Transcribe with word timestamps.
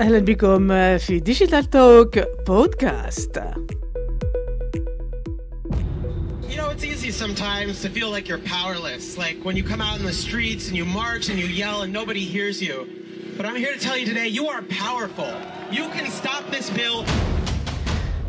أهلا 0.00 0.18
بكم 0.18 0.68
في 0.98 1.20
ديجيتال 1.20 1.70
توك 1.70 2.18
بودكاست 2.46 3.40
You 6.48 6.56
know, 6.56 6.70
it's 6.70 6.84
easy 6.84 7.10
sometimes 7.10 7.82
to 7.82 7.88
feel 7.90 8.10
like 8.10 8.28
you're 8.28 8.38
powerless. 8.38 9.18
Like 9.18 9.36
when 9.42 9.56
you 9.56 9.64
come 9.72 9.82
out 9.82 9.98
in 10.00 10.06
the 10.06 10.12
streets 10.12 10.68
and 10.68 10.76
you 10.76 10.84
march 10.84 11.28
and 11.28 11.38
you 11.38 11.46
yell 11.46 11.82
and 11.82 11.92
nobody 11.92 12.24
hears 12.24 12.62
you. 12.62 12.76
But 13.36 13.44
I'm 13.46 13.56
here 13.56 13.74
to 13.74 13.80
tell 13.86 13.98
you 13.98 14.06
today, 14.06 14.28
you 14.28 14.48
are 14.48 14.62
powerful. 14.62 15.30
You 15.70 15.84
can 15.90 16.10
stop 16.10 16.42
this 16.50 16.70
bill. 16.70 17.04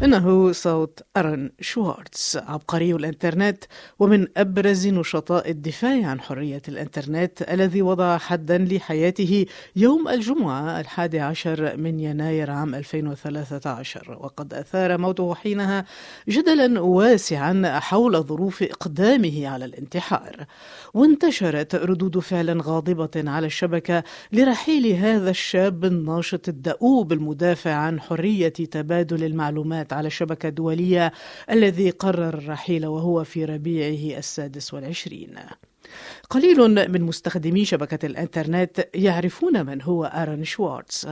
إنه 0.02 0.52
صوت 0.52 1.00
أرن 1.16 1.50
شوارتز. 1.60 2.38
عبقري 2.48 2.94
الإنترنت 2.94 3.64
ومن 3.98 4.26
أبرز 4.36 4.86
نشطاء 4.86 5.50
الدفاع 5.50 6.06
عن 6.06 6.20
حرية 6.20 6.62
الإنترنت 6.68 7.42
الذي 7.50 7.82
وضع 7.82 8.18
حدا 8.18 8.58
لحياته 8.58 9.46
يوم 9.76 10.08
الجمعة 10.08 10.80
الحادي 10.80 11.20
عشر 11.20 11.76
من 11.76 12.00
يناير 12.00 12.50
عام 12.50 12.74
2013 12.74 14.18
وقد 14.20 14.54
أثار 14.54 14.98
موته 14.98 15.34
حينها 15.34 15.84
جدلا 16.28 16.80
واسعا 16.80 17.78
حول 17.78 18.22
ظروف 18.22 18.62
إقدامه 18.62 19.48
على 19.48 19.64
الانتحار. 19.64 20.46
وانتشرت 20.94 21.74
ردود 21.74 22.18
فعل 22.18 22.60
غاضبة 22.60 23.30
على 23.30 23.46
الشبكة 23.46 24.02
لرحيل 24.32 24.86
هذا 24.86 25.30
الشاب 25.30 25.84
الناشط 25.84 26.48
الدؤوب 26.48 27.12
المدافع 27.12 27.72
عن 27.72 28.00
حرية 28.00 28.48
تبادل 28.48 29.24
المعلومات 29.24 29.91
على 29.92 30.06
الشبكة 30.06 30.48
الدولية 30.48 31.12
الذي 31.50 31.90
قرر 31.90 32.28
الرحيل 32.28 32.86
وهو 32.86 33.24
في 33.24 33.44
ربيعه 33.44 34.18
السادس 34.18 34.74
والعشرين. 34.74 35.34
قليل 36.30 36.88
من 36.90 37.02
مستخدمي 37.02 37.64
شبكة 37.64 38.06
الإنترنت 38.06 38.88
يعرفون 38.94 39.66
من 39.66 39.82
هو 39.82 40.04
آرون 40.04 40.44
شوارتز. 40.44 41.08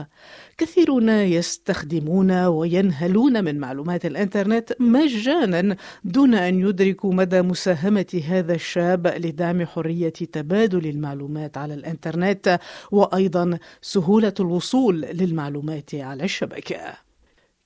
كثيرون 0.57 1.09
يستخدمون 1.09 2.31
وينهلون 2.31 3.43
من 3.43 3.59
معلومات 3.59 4.05
الإنترنت 4.05 4.73
مجانا 4.79 5.75
دون 6.03 6.35
أن 6.35 6.59
يدركوا 6.59 7.13
مدى 7.13 7.41
مساهمة 7.41 8.21
هذا 8.27 8.53
الشاب 8.53 9.07
لدعم 9.07 9.65
حرية 9.65 10.09
تبادل 10.09 10.89
المعلومات 10.89 11.57
على 11.57 11.73
الإنترنت 11.73 12.59
وأيضا 12.91 13.57
سهولة 13.81 14.33
الوصول 14.39 15.01
للمعلومات 15.01 15.95
على 15.95 16.23
الشبكة. 16.23 17.10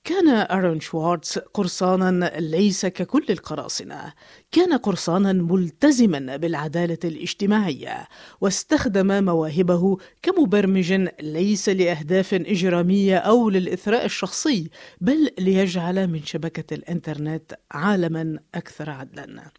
كان 0.06 0.28
أرون 0.28 0.80
شوارتز 0.80 1.38
قرصانا 1.38 2.32
ليس 2.38 2.86
ككل 2.86 3.24
القراصنة. 3.30 4.12
كان 4.52 4.72
قرصانا 4.72 5.32
ملتزما 5.32 6.36
بالعدالة 6.36 6.98
الاجتماعية 7.04 8.08
واستخدم 8.40 9.24
مواهبه 9.24 9.98
كمبرمج 10.22 10.92
ليس 11.20 11.68
لأهداف 11.68 12.34
إجرامية 12.34 13.16
أو 13.16 13.50
للإثراء 13.50 14.04
الشخصي 14.04 14.70
بل 15.00 15.30
ليجعل 15.38 16.06
من 16.06 16.22
شبكة 16.22 16.74
الإنترنت 16.74 17.54
عالما 17.70 18.38
أكثر 18.54 18.90
عدلا. 18.90 19.50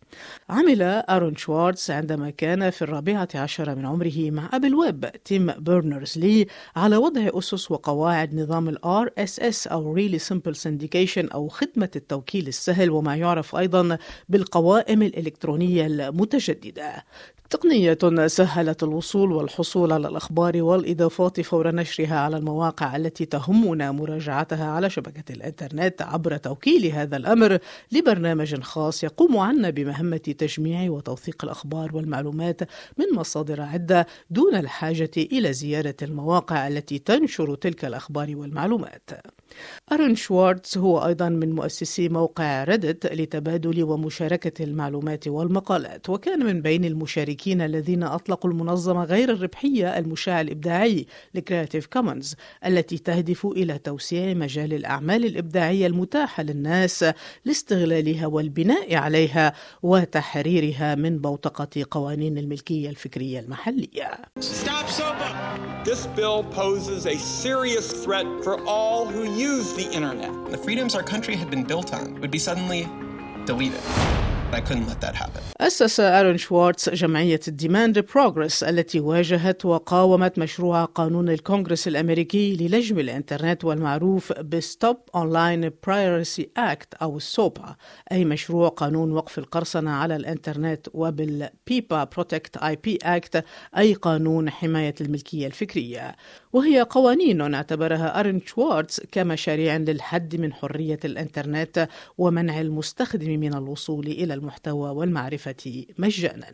عمل 0.50 0.82
أرون 0.82 1.36
شوارتز 1.36 1.92
عندما 1.92 2.30
كان 2.30 2.70
في 2.70 2.82
الرابعة 2.82 3.28
عشر 3.36 3.76
من 3.76 3.86
عمره 3.86 4.32
مع 4.32 4.50
أبي 4.54 4.68
الويب 4.68 5.12
تيم 5.26 5.52
بيرنرز 5.52 6.18
لي 6.18 6.48
على 6.76 6.98
وضع 6.98 7.30
أسس 7.34 7.72
وقواعد 7.72 8.36
نظام 8.36 8.70
ال 8.70 8.78
RSS 8.78 9.72
أو 9.72 9.96
Really 9.96 10.20
Simple 10.20 10.37
Syndication 10.42 11.34
أو 11.34 11.48
خدمة 11.48 11.90
التوكيل 11.96 12.48
السهل 12.48 12.90
وما 12.92 13.16
يعرف 13.16 13.56
أيضا 13.56 13.98
بالقوائم 14.30 15.02
الإلكترونية 15.02 15.86
المتجددة 15.86 17.04
تقنية 17.50 18.28
سهلت 18.28 18.84
الوصول 18.84 19.32
والحصول 19.32 19.92
على 19.92 20.08
الأخبار 20.08 20.62
والإضافات 20.64 21.42
فور 21.42 21.76
نشرها 21.76 22.20
على 22.20 22.38
المواقع 22.38 22.96
التي 22.96 23.26
تهمنا 23.26 23.92
مراجعتها 23.92 24.66
على 24.66 24.90
شبكة 24.90 25.34
الإنترنت 25.34 26.02
عبر 26.02 26.38
توكيل 26.38 26.86
هذا 26.86 27.18
الأمر 27.18 27.60
لبرنامج 27.92 28.62
خاص 28.62 29.04
يقوم 29.04 29.38
عنا 29.38 29.70
بمهمة 29.70 30.18
تجميع 30.18 30.92
وتوثيق 30.92 31.44
الأخبار 31.44 31.96
والمعلومات 31.96 32.62
من 32.98 33.06
مصادر 33.14 33.62
عدة 33.62 34.08
دون 34.30 34.56
الحاجة 34.56 35.12
إلى 35.18 35.54
زيارة 35.54 35.96
المواقع 36.02 36.68
التي 36.68 37.00
تنشر 37.00 37.56
تلك 37.56 37.86
الأخبار 37.86 38.36
والمعلومات. 38.36 39.10
أرون 39.92 40.16
شوارتز 40.28 40.78
هو 40.78 41.06
أيضا 41.06 41.30
من 41.30 41.56
مؤسسي 41.56 42.10
موقع 42.10 42.64
ريدت 42.64 43.06
لتبادل 43.06 43.84
ومشاركة 43.84 44.64
المعلومات 44.64 45.28
والمقالات 45.28 46.10
وكان 46.10 46.46
من 46.46 46.62
بين 46.62 46.86
المشاركين 46.86 47.62
الذين 47.62 48.04
أطلقوا 48.04 48.52
المنظمة 48.52 49.04
غير 49.04 49.32
الربحية 49.32 49.98
المشاع 49.98 50.42
الإبداعي 50.42 51.06
ل 51.34 51.40
Creative 51.40 51.86
Commons 51.86 52.36
التي 52.66 52.98
تهدف 52.98 53.46
إلى 53.46 53.78
توسيع 53.78 54.34
مجال 54.34 54.74
الأعمال 54.74 55.26
الإبداعية 55.26 55.88
المتاحة 55.88 56.44
للناس 56.44 57.06
لاستغلالها 57.46 58.28
والبناء 58.28 58.96
عليها 58.96 59.54
وتحريرها 59.84 60.96
من 60.96 61.18
بوتقة 61.18 61.86
قوانين 61.92 62.38
الملكية 62.38 62.90
الفكرية 62.90 63.40
المحلية 63.40 64.12
Stop! 64.40 64.78
This 65.88 66.06
bill 66.08 66.44
poses 66.44 67.06
a 67.06 67.18
serious 67.18 68.04
threat 68.04 68.26
for 68.44 68.62
all 68.66 69.06
who 69.06 69.24
use 69.24 69.74
the 69.74 69.90
internet. 69.96 70.17
The 70.18 70.58
freedoms 70.58 70.96
our 70.96 71.04
country 71.04 71.36
had 71.36 71.50
been 71.50 71.64
built 71.64 71.94
on 71.94 72.20
would 72.22 72.32
be 72.32 72.40
suddenly 72.40 72.88
deleted. 73.46 73.82
I 74.54 74.62
couldn't 74.62 74.88
let 74.88 75.02
that 75.02 75.16
happen. 75.16 75.42
أسس 75.62 76.00
أرون 76.00 76.38
شوارتز 76.38 76.90
جمعية 76.90 77.40
ال 77.48 77.55
Demand 77.55 78.00
Progress 78.00 78.64
التي 78.64 79.00
واجهت 79.00 79.66
وقاومت 79.66 80.40
مشروع 80.40 80.86
قانون 80.86 81.30
الكونغرس 81.30 81.88
الأمريكي 81.88 82.56
للجم 82.56 83.00
الإنترنت 83.00 83.66
والمعروف 83.66 84.34
ب 84.34 84.47
Stop 84.47 84.98
Online 85.16 85.72
Piracy 85.88 86.50
Act 86.58 86.94
أو 86.94 87.18
ال 87.18 87.30
SOPA 87.30 87.76
أي 88.12 88.26
مشروع 88.26 88.68
قانون 88.68 89.12
وقف 89.12 89.38
القرصنة 89.38 89.92
على 89.92 90.16
الإنترنت 90.16 90.88
وبال 90.94 92.04
PIPA 92.04 92.58
Protect 92.58 92.76
IP 92.76 93.00
Act 93.04 93.44
أي 93.78 93.94
قانون 93.94 94.50
حماية 94.50 94.96
الملكية 95.02 95.48
الفكرية 95.48 96.16
وهي 96.54 96.82
قوانين 96.82 97.54
اعتبرها 97.54 98.20
أرون 98.20 98.42
شوارتز 98.46 99.02
كمشاريع 99.12 99.78
للحد 99.78 100.36
من 100.36 100.54
حرية 100.54 101.00
الإنترنت 101.06 101.88
ومنع 102.18 102.62
المستخدم 102.62 103.40
من 103.40 103.54
الوصول 103.54 104.08
إلى 104.08 104.37
المحتوى 104.38 104.90
والمعرفة 104.90 105.86
مجانا 105.98 106.46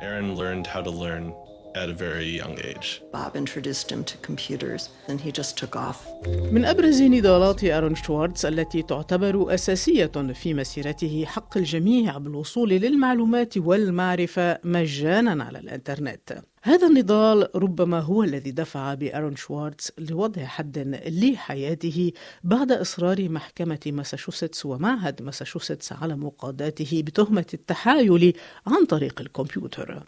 Aaron 0.00 0.36
learned 0.36 0.66
how 0.66 0.80
to 0.82 0.90
learn 0.90 1.51
at 1.74 1.88
a 1.88 1.94
very 1.94 2.28
young 2.40 2.58
age. 2.70 3.02
Bob 3.12 3.36
introduced 3.36 3.90
him 3.92 4.04
to 4.04 4.16
computers, 4.18 4.88
and 5.08 5.20
he 5.20 5.32
just 5.32 5.56
took 5.56 5.76
off. 5.76 6.06
من 6.52 6.64
أبرز 6.64 7.02
نضالات 7.02 7.64
أرون 7.64 7.94
شوارتز 7.94 8.46
التي 8.46 8.82
تعتبر 8.82 9.54
أساسية 9.54 10.06
في 10.34 10.54
مسيرته 10.54 11.24
حق 11.26 11.56
الجميع 11.56 12.18
بالوصول 12.18 12.68
للمعلومات 12.70 13.58
والمعرفة 13.58 14.58
مجانا 14.64 15.44
على 15.44 15.58
الإنترنت 15.58 16.42
هذا 16.64 16.86
النضال 16.86 17.48
ربما 17.54 18.00
هو 18.00 18.22
الذي 18.22 18.50
دفع 18.50 18.94
بأرون 18.94 19.36
شوارتز 19.36 19.92
لوضع 19.98 20.44
حد 20.44 21.00
لحياته 21.06 22.12
بعد 22.44 22.72
إصرار 22.72 23.28
محكمة 23.28 23.80
ماساتشوستس 23.86 24.66
ومعهد 24.66 25.22
ماساتشوستس 25.22 25.92
على 25.92 26.16
مقاضاته 26.16 27.02
بتهمة 27.06 27.46
التحايل 27.54 28.32
عن 28.66 28.84
طريق 28.84 29.20
الكمبيوتر 29.20 30.02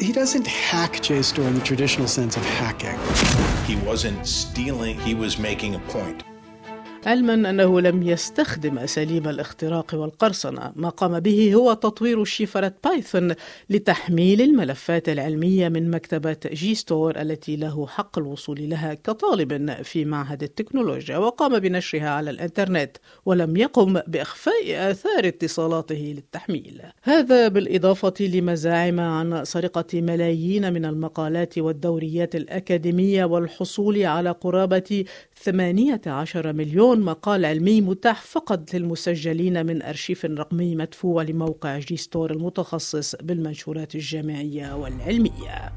He 0.00 0.12
doesn't 0.12 0.46
hack 0.46 0.94
JSTOR 0.94 1.46
in 1.46 1.54
the 1.54 1.60
traditional 1.60 2.08
sense 2.08 2.36
of 2.36 2.44
hacking. 2.44 2.98
He 3.64 3.76
wasn't 3.86 4.26
stealing, 4.26 4.98
he 5.00 5.14
was 5.14 5.38
making 5.38 5.76
a 5.76 5.78
point. 5.78 6.24
علما 7.06 7.34
أنه 7.34 7.80
لم 7.80 8.02
يستخدم 8.02 8.78
اساليب 8.78 9.28
الاختراق 9.28 9.94
والقرصنة، 9.94 10.72
ما 10.76 10.88
قام 10.88 11.20
به 11.20 11.54
هو 11.54 11.72
تطوير 11.72 12.24
شفره 12.24 12.74
Python 12.84 13.34
لتحميل 13.70 14.40
الملفات 14.42 15.08
العلمية 15.08 15.68
من 15.68 15.90
مكتبة 15.90 16.36
JSTOR 16.52 17.20
التي 17.20 17.56
له 17.56 17.86
حق 17.86 18.18
الوصول 18.18 18.70
لها 18.70 18.94
كطالب 18.94 19.82
في 19.82 20.04
معهد 20.04 20.42
التكنولوجيا، 20.42 21.16
وقام 21.16 21.58
بنشرها 21.58 22.08
على 22.08 22.30
الإنترنت، 22.30 22.96
ولم 23.26 23.56
يقم 23.56 24.00
بإخفاء 24.06 24.90
آثار 24.90 25.28
اتصالاته 25.28 26.14
للتحميل. 26.16 26.82
هذا 27.02 27.48
بالإضافة 27.48 28.14
لمزاعم 28.20 29.00
عن 29.00 29.44
سرقة 29.44 30.00
ملايين 30.00 30.72
من 30.72 30.84
المقالات 30.84 31.58
والدوريات 31.58 32.34
الأكاديمية 32.34 33.24
والحصول 33.24 34.02
على 34.02 34.30
قرابة 34.30 35.04
18 35.34 36.52
مليون 36.52 36.93
مقال 37.00 37.44
علمي 37.44 37.80
متاح 37.80 38.22
فقط 38.22 38.74
للمسجلين 38.74 39.66
من 39.66 39.82
أرشيف 39.82 40.24
رقمي 40.24 40.76
مدفوع 40.76 41.22
لموقع 41.22 41.78
JSTOR 41.78 42.30
المتخصص 42.30 43.14
بالمنشورات 43.14 43.94
الجامعية 43.94 44.76
والعلمية. 44.76 45.72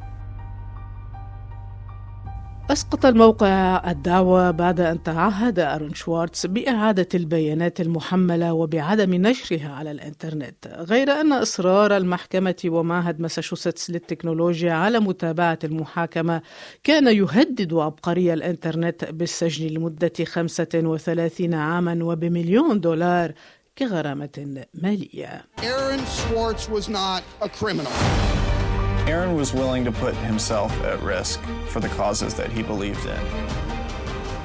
أسقط 2.72 3.06
الموقع 3.06 3.82
الدعوة 3.92 4.52
بعد 4.52 4.80
أن 4.80 5.04
تعهد 5.04 5.60
أرون 5.60 5.94
شوارتز 5.94 6.46
بإعادة 6.46 7.08
البيانات 7.14 7.82
المحملة 7.82 8.54
وبعدم 8.54 9.14
نشرها 9.14 9.70
على 9.70 9.92
الإنترنت 9.92 10.68
غير 10.68 11.12
أن 11.12 11.34
إصرار 11.34 11.98
المحكمة 11.98 12.56
ومعهد 12.66 13.20
ماساتشوستس 13.20 13.90
للتكنولوجيا 13.90 14.74
على 14.74 15.00
متابعة 15.00 15.60
المحاكمة 15.64 16.42
كان 16.84 17.08
يهدد 17.08 17.74
عبقري 17.74 18.34
الإنترنت 18.34 19.06
بالسجن 19.06 19.68
لمدة 19.68 20.14
35 20.26 21.54
عاما 21.54 22.00
وبمليون 22.04 22.80
دولار 22.80 23.34
كغرامة 23.78 24.66
مالية 24.74 25.46
Aaron 25.62 26.00
Schwartz 26.06 26.70
was 26.70 26.90
not 26.90 27.24
a 27.42 27.50
criminal. 27.50 27.92
Aaron 29.07 29.35
was 29.37 29.53
willing 29.53 29.85
to 29.85 29.93
put 29.93 30.15
himself 30.15 30.73
at 30.85 31.03
risk 31.03 31.41
for 31.69 31.81
the 31.81 31.89
causes 31.89 32.35
that 32.35 32.51
he 32.53 32.63
believed 32.63 33.05
in. 33.07 33.21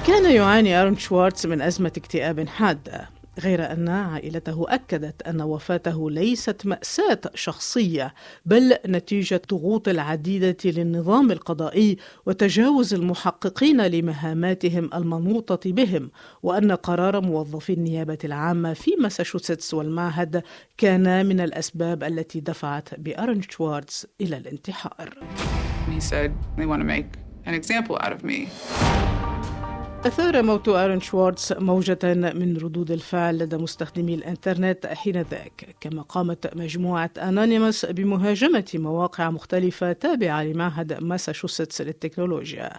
كان 0.08 0.32
يعاني 0.32 0.82
أرون 0.82 0.98
شوارتز 0.98 1.46
من 1.48 1.62
أزمة 1.62 1.92
اكتئاب 1.98 2.48
حادة 2.48 3.10
غير 3.41 3.73
أن 3.73 3.89
عائلته 3.89 4.65
أكدت 4.69 5.23
أن 5.23 5.41
وفاته 5.41 6.11
ليست 6.11 6.67
مأساة 6.67 7.21
شخصية 7.35 8.15
بل 8.47 8.75
نتيجة 8.87 9.43
ضغوط 9.51 9.89
العديدة 9.89 10.57
للنظام 10.65 11.31
القضائي 11.31 11.97
وتجاوز 12.27 12.95
المحققين 12.95 13.81
لمهاماتهم 13.87 14.91
المنوطة 14.95 15.73
بهم 15.73 16.11
وأن 16.43 16.73
قرار 16.73 17.21
موظفي 17.21 17.73
النيابة 17.73 18.19
العامة 18.25 18.73
في 18.73 18.91
ماساتشوستس 19.01 19.75
والمعهد 19.75 20.43
كان 20.79 21.27
من 21.27 21.41
الأسباب 21.41 22.05
التي 22.05 22.41
دفعت 22.41 23.01
بأرون 23.01 23.43
شوارتز 23.43 24.07
إلى 24.21 24.37
الانتحار. 24.37 25.11
He 25.89 26.01
said 26.01 26.33
they 26.57 26.67
want 26.67 26.81
to 26.81 26.87
make 26.87 27.07
an 27.47 27.55
example 27.55 27.99
out 28.01 28.13
of 28.13 28.25
me. 28.25 28.49
أثار 30.07 30.43
موت 30.43 30.69
آرون 30.69 31.01
شوارتز 31.01 31.53
موجة 31.53 31.99
من 32.15 32.57
ردود 32.57 32.91
الفعل 32.91 33.39
لدى 33.39 33.57
مستخدمي 33.57 34.15
الإنترنت 34.15 34.87
حين 34.87 35.17
ذاك 35.23 35.77
كما 35.81 36.03
قامت 36.03 36.57
مجموعة 36.57 37.11
أنونيموس 37.19 37.85
بمهاجمة 37.85 38.65
مواقع 38.75 39.31
مختلفة 39.31 39.93
تابعة 39.93 40.43
لمعهد 40.43 41.03
ماساتشوستس 41.03 41.83
للتكنولوجيا. 41.83 42.71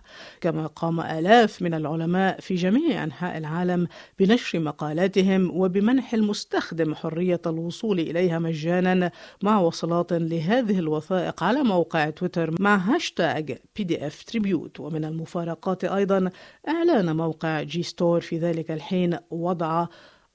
كما 0.42 0.68
قام 0.68 1.02
آلاف 1.02 1.62
من 1.62 1.74
العلماء 1.74 2.40
في 2.40 2.56
جميع 2.56 3.04
أنحاء 3.04 3.38
العالم 3.38 3.88
بنشر 4.20 4.60
مقالاتهم 4.60 5.52
وبمنح 5.58 6.14
المستخدم 6.14 6.96
حرية 6.96 7.42
الوصول 7.46 8.00
إليها 8.00 8.40
مجانا 8.40 9.12
مع 9.44 9.60
وصلات 9.60 10.14
لهذه 10.14 10.80
الوثائق 10.80 11.44
على 11.44 11.64
موقع 11.64 12.10
تويتر 12.10 12.62
مع 12.62 12.76
hashtag 12.76 13.58
PDF 13.76 14.24
tribute 14.24 14.80
ومن 14.80 15.06
المفارقات 15.06 15.84
أيضا 15.84 16.30
إعلان 16.68 17.13
موقع 17.14 17.62
JSTOR 17.62 18.22
في 18.22 18.38
ذلك 18.38 18.72
الحين 18.72 19.18
وضع 19.32 19.86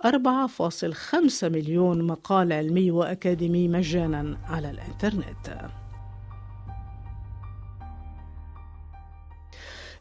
4.5 0.07 1.45
مليون 1.45 2.07
مقال 2.07 2.53
علمي 2.53 2.91
وأكاديمي 2.91 3.69
مجانا 3.69 4.39
على 4.45 4.71
الإنترنت. 4.71 5.71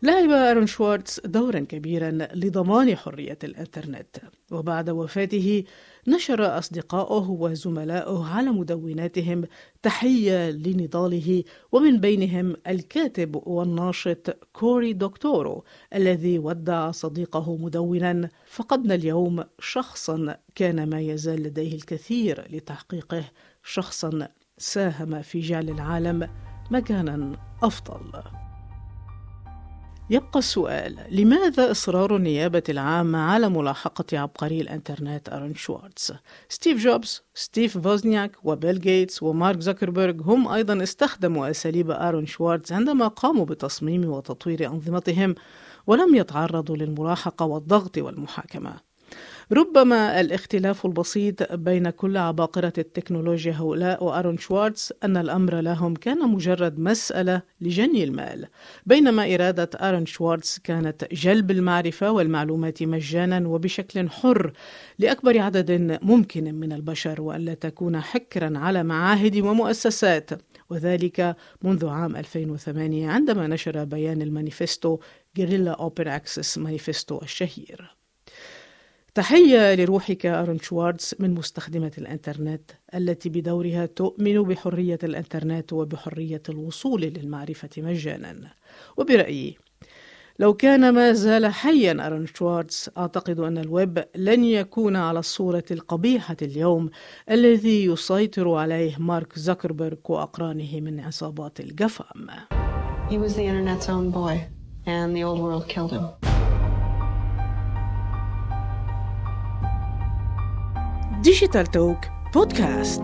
لعب 0.04 0.30
أرون 0.30 0.68
شوارتز 0.68 1.20
دورا 1.26 1.60
كبيرا 1.60 2.10
لضمان 2.12 2.96
حرية 2.96 3.38
الإنترنت 3.44 4.18
وبعد 4.52 4.90
وفاته 4.90 5.64
نشر 6.08 6.58
أصدقاؤه 6.58 7.30
وزملاؤه 7.30 8.30
على 8.30 8.50
مدوناتهم 8.50 9.44
تحية 9.84 10.50
لنضاله 10.50 11.44
ومن 11.72 12.00
بينهم 12.00 12.56
الكاتب 12.68 13.42
والناشط 13.48 14.30
كوري 14.54 14.94
دوكتورو 14.94 15.64
الذي 15.96 16.40
ودع 16.40 16.92
صديقه 16.92 17.58
مدونا. 17.58 18.30
فقدنا 18.46 18.96
اليوم 18.96 19.44
شخصا 19.60 20.38
كان 20.56 20.90
ما 20.90 21.02
يزال 21.02 21.44
لديه 21.44 21.76
الكثير 21.76 22.48
لتحقيقه 22.56 23.24
شخصا 23.64 24.28
ساهم 24.58 25.22
في 25.22 25.40
جعل 25.40 25.70
العالم 25.70 26.30
مكانا 26.72 27.36
أفضل. 27.64 28.47
يبقى 30.10 30.40
السؤال 30.40 30.98
لماذا 31.12 31.72
إصرار 31.72 32.16
النيابة 32.16 32.64
العامة 32.70 33.20
على 33.20 33.50
ملاحقة 33.50 34.20
عبقري 34.20 34.62
الإنترنت 34.62 35.30
أرون 35.30 35.56
شوارتز؟ 35.56 36.14
ستيف 36.50 36.78
جوبز، 36.78 37.24
ستيف 37.34 37.78
فوزنياك 37.78 38.32
وبيل 38.44 38.80
جيتس 38.80 39.24
ومارك 39.24 39.60
زوكربيرج 39.60 40.22
هم 40.22 40.48
أيضا 40.48 40.84
استخدموا 40.84 41.50
أساليب 41.50 41.92
أرون 41.92 42.26
شوارتز 42.26 42.74
عندما 42.74 43.08
قاموا 43.08 43.46
بتصميم 43.46 44.06
وتطوير 44.06 44.68
أنظمتهم 44.68 45.36
ولم 45.88 46.16
يتعرضوا 46.16 46.78
للملاحقة 46.78 47.46
والضغط 47.46 47.98
والمحاكمة 47.98 48.87
ربما 49.52 50.20
الاختلاف 50.22 50.86
البسيط 50.86 51.54
بين 51.54 51.90
كل 51.90 52.18
عباقرة 52.18 52.74
التكنولوجيا 52.78 53.54
هؤلاء 53.54 54.04
وأرون 54.04 54.38
شوارتز 54.38 54.94
أن 55.04 55.18
الأمر 55.18 55.60
لهم 55.60 55.96
كان 55.96 56.30
مجرد 56.30 56.80
مسألة 56.80 57.42
لجني 57.62 58.04
المال. 58.04 58.48
بينما 58.86 59.34
إرادة 59.34 59.70
أرون 59.76 60.06
شوارتز 60.06 60.60
كانت 60.64 61.14
جلب 61.14 61.52
المعرفة 61.52 62.12
والمعلومات 62.12 62.84
مجانا 62.84 63.48
وبشكل 63.48 64.10
حر 64.10 64.52
لأكبر 65.00 65.40
عدد 65.40 66.00
ممكن 66.02 66.56
من 66.56 66.74
البشر 66.74 67.22
وألا 67.22 67.54
تكون 67.54 68.02
حكرا 68.02 68.58
على 68.58 68.84
معاهد 68.84 69.38
ومؤسسات. 69.38 70.30
وذلك 70.70 71.36
منذ 71.62 71.88
عام 71.88 72.16
2008 72.16 73.10
عندما 73.10 73.48
نشر 73.48 73.84
بيان 73.84 74.22
المانيفستو 74.22 75.00
Guerilla 75.38 75.72
Open 75.72 76.08
Access 76.08 76.58
Manifesto 76.58 77.22
الشهير. 77.22 77.97
تحية 79.18 79.76
لروحك 79.76 80.26
أرون 80.26 80.60
شوارتز 80.60 81.16
من 81.20 81.34
مستخدمة 81.34 81.92
الإنترنت 81.98 82.72
التي 82.96 83.30
بدورها 83.30 83.86
تؤمن 83.86 84.44
بحرية 84.44 85.00
الإنترنت 85.04 85.74
وبحرية 85.74 86.42
الوصول 86.50 87.02
للمعرفة 87.02 87.70
مجانا 87.78 88.36
وبرأيي 88.98 89.58
لو 90.40 90.54
كان 90.54 90.94
ما 90.94 91.14
زال 91.14 91.46
حيا 91.46 92.08
أرون 92.08 92.26
شوارتز 92.28 92.90
أعتقد 92.98 93.40
أن 93.40 93.58
الويب 93.58 94.04
لن 94.16 94.44
يكون 94.44 94.96
على 94.96 95.20
الصورة 95.20 95.66
القبيحة 95.72 96.38
اليوم 96.42 96.90
الذي 97.32 97.86
يسيطر 97.86 98.54
عليه 98.54 98.96
مارك 99.00 99.40
زوكربيرج 99.40 100.00
وأقرانه 100.10 100.80
من 100.80 101.00
عصابات 101.00 101.60
ال 101.60 101.71
GAFAM 101.71 102.28
He 103.10 103.18
was 103.18 103.36
the 103.36 103.46
internet's 103.46 103.90
own 103.90 104.12
boy, 104.12 104.48
and 104.86 105.16
the 105.16 105.24
old 105.24 105.40
world 105.40 105.68
killed 105.70 105.92
him. 105.92 106.37
Digital 111.24 111.66
Talk 111.66 111.98
بودكاست 112.34 113.02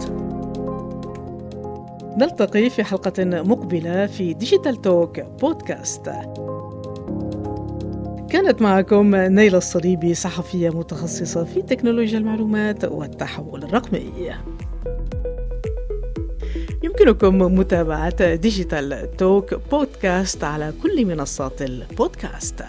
نلتقي 2.17 2.69
في 2.69 2.83
حلقة 2.83 3.13
مقبلة 3.19 4.05
في 4.05 4.33
Digital 4.33 4.81
Talk 4.81 5.19
بودكاست 5.19 6.11
كانت 8.29 8.61
معكم 8.61 9.15
نايلة 9.15 9.57
الصليبي 9.57 10.13
صحفية 10.13 10.69
متخصصة 10.69 11.43
في 11.43 11.61
تكنولوجيا 11.61 12.17
المعلومات 12.17 12.85
والتحول 12.85 13.63
الرقمي. 13.63 14.35
يمكنكم 16.83 17.37
متابعة 17.37 18.35
Digital 18.35 19.17
Talk 19.17 19.53
بودكاست 19.71 20.43
على 20.43 20.73
كل 20.83 21.05
منصات 21.05 21.61
البودكاست. 21.61 22.63